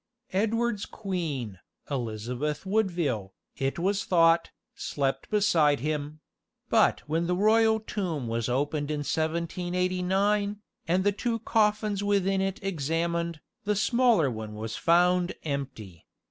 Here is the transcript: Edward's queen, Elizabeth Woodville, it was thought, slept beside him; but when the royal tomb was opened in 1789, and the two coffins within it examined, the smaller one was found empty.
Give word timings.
Edward's 0.33 0.87
queen, 0.87 1.59
Elizabeth 1.91 2.65
Woodville, 2.65 3.35
it 3.55 3.77
was 3.77 4.03
thought, 4.03 4.49
slept 4.73 5.29
beside 5.29 5.79
him; 5.81 6.21
but 6.69 7.01
when 7.07 7.27
the 7.27 7.35
royal 7.35 7.79
tomb 7.79 8.27
was 8.27 8.49
opened 8.49 8.89
in 8.89 9.01
1789, 9.01 10.59
and 10.87 11.03
the 11.03 11.11
two 11.11 11.37
coffins 11.37 12.03
within 12.03 12.41
it 12.41 12.59
examined, 12.63 13.41
the 13.65 13.75
smaller 13.75 14.31
one 14.31 14.55
was 14.55 14.75
found 14.75 15.35
empty. 15.43 16.07